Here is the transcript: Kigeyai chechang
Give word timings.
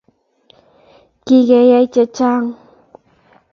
Kigeyai 1.25 1.83
chechang 1.93 2.47